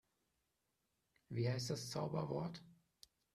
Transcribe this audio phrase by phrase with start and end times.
[1.29, 2.63] Wie heißt das Zauberwort?